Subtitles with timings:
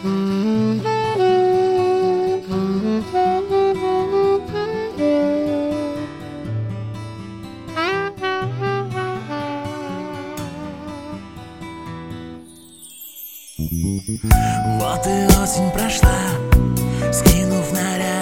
[0.00, 0.10] Вот
[15.06, 16.08] и осень прошла,
[17.12, 18.17] скинув наряд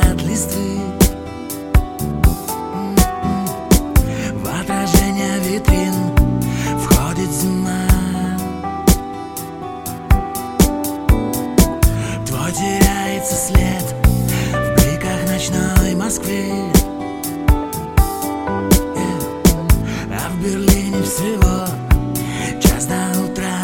[13.27, 13.95] теряется след
[14.53, 16.45] в бликах ночной Москвы.
[20.11, 21.67] А в Берлине всего
[22.61, 23.59] час до утра.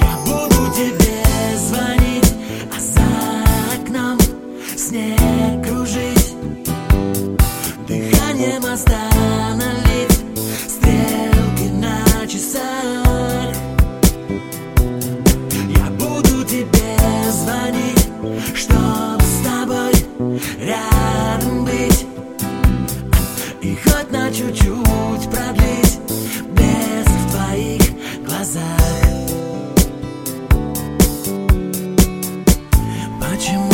[0.00, 1.22] Я буду тебе
[1.56, 2.34] звонить,
[2.70, 3.02] а за
[3.74, 4.18] окном
[4.76, 6.34] снег кружить.
[7.88, 9.13] Дыханием остановить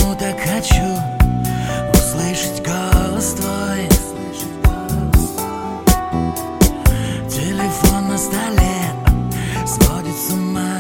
[0.01, 0.99] Почему так хочу
[1.93, 3.87] услышать голос твой.
[7.29, 8.95] Телефон на столе
[9.67, 10.77] сводит с ума.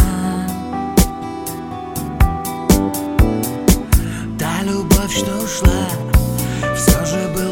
[4.38, 5.86] Та любовь, что ушла,
[6.74, 7.49] все же была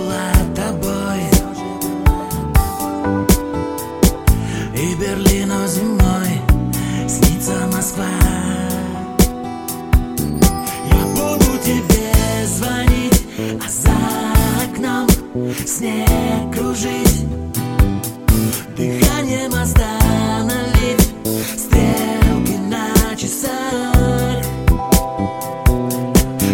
[15.67, 17.27] снег кружить
[18.77, 21.08] Дыханием остановить
[21.56, 24.44] стрелки на часах.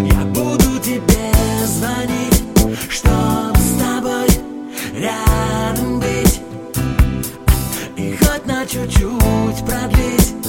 [0.01, 1.31] Я буду тебе
[1.67, 2.43] звонить,
[2.89, 4.27] чтоб с тобой
[4.97, 6.41] рядом быть.
[7.97, 10.44] И хоть на чуть-чуть продлить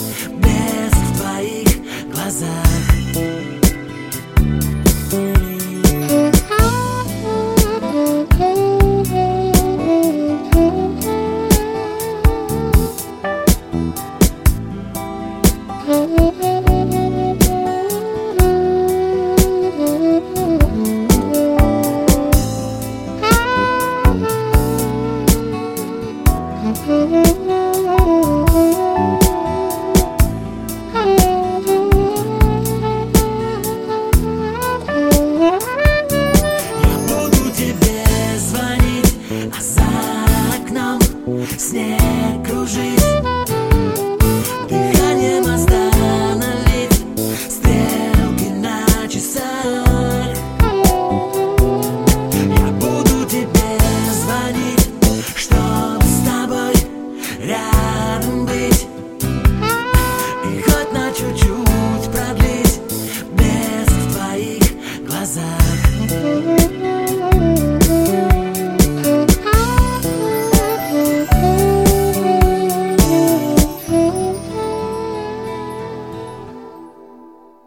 [65.25, 66.84] rise up.